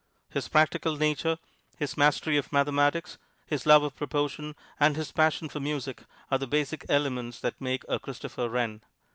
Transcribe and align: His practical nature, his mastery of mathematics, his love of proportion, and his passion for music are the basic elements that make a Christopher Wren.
His 0.31 0.47
practical 0.47 0.97
nature, 0.97 1.37
his 1.77 1.95
mastery 1.95 2.35
of 2.35 2.51
mathematics, 2.51 3.19
his 3.45 3.67
love 3.67 3.83
of 3.83 3.95
proportion, 3.95 4.55
and 4.79 4.95
his 4.95 5.11
passion 5.11 5.47
for 5.47 5.59
music 5.59 6.05
are 6.31 6.39
the 6.39 6.47
basic 6.47 6.87
elements 6.89 7.39
that 7.41 7.61
make 7.61 7.83
a 7.87 7.99
Christopher 7.99 8.49
Wren. 8.49 8.81